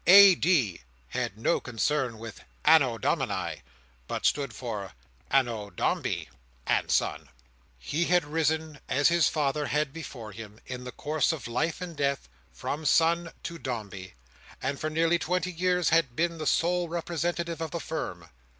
[0.07, 0.33] A.
[0.33, 0.81] D.
[1.09, 3.61] had no concern with Anno Domini,
[4.07, 4.93] but stood for
[5.29, 7.29] anno Dombei—and Son.
[7.77, 11.95] He had risen, as his father had before him, in the course of life and
[11.95, 14.15] death, from Son to Dombey,
[14.59, 18.27] and for nearly twenty years had been the sole representative of the Firm.